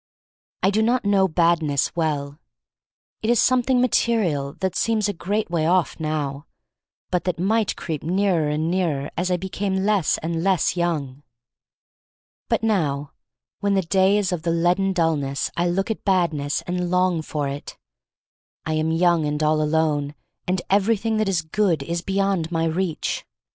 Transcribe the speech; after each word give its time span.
I 0.63 0.71
do 0.71 0.81
not 0.81 1.05
know 1.05 1.27
Badness 1.27 1.95
well. 1.95 2.39
It 3.21 3.29
is 3.29 3.39
something 3.39 3.79
material 3.79 4.53
that 4.53 4.75
seems 4.75 5.07
a 5.07 5.13
great 5.13 5.51
way 5.51 5.67
off 5.67 5.99
now, 5.99 6.47
but 7.11 7.23
that 7.25 7.37
might 7.37 7.75
creep 7.75 8.01
nearer 8.01 8.49
and 8.49 8.71
nearer 8.71 9.11
as 9.15 9.29
I 9.29 9.37
became 9.37 9.85
less 9.85 10.17
and 10.23 10.41
less 10.43 10.75
young. 10.75 11.21
But 12.49 12.63
now 12.63 13.11
when 13.59 13.75
the 13.75 13.83
day 13.83 14.17
is 14.17 14.31
of 14.31 14.41
the 14.41 14.49
leaden 14.49 14.91
dullness 14.91 15.51
I 15.55 15.69
look 15.69 15.91
at 15.91 16.03
Badness 16.03 16.63
and 16.63 16.89
long 16.89 17.21
for 17.21 17.47
it. 17.47 17.77
I 18.65 18.73
am 18.73 18.89
young 18.89 19.27
and 19.27 19.43
all 19.43 19.61
alone, 19.61 20.15
and 20.47 20.63
everything 20.67 21.17
that 21.17 21.29
is 21.29 21.43
good 21.43 21.83
is 21.83 22.01
beyond 22.01 22.51
my 22.51 22.65
reach. 22.65 23.23